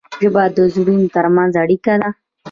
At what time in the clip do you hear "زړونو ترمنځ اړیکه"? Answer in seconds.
0.73-1.93